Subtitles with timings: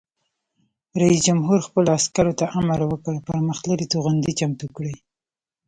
[1.01, 4.95] رئیس جمهور خپلو عسکرو ته امر وکړ؛ پرمختللي توغندي چمتو کړئ!